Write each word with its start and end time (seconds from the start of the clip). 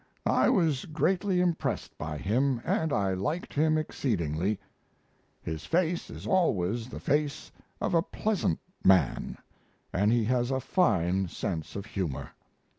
I 0.25 0.49
was 0.49 0.85
greatly 0.85 1.41
impressed 1.41 1.95
by 1.99 2.17
him, 2.17 2.59
and 2.65 2.91
I 2.91 3.13
liked 3.13 3.53
him 3.53 3.77
exceedingly. 3.77 4.59
His 5.43 5.65
face 5.67 6.09
is 6.09 6.25
always 6.25 6.89
the 6.89 6.99
face 6.99 7.51
of 7.79 7.93
a 7.93 8.01
pleasant 8.01 8.57
man 8.83 9.37
and 9.93 10.11
he 10.11 10.23
has 10.23 10.49
a 10.49 10.59
fine 10.59 11.27
sense 11.27 11.75
of 11.75 11.85
humor. 11.85 12.31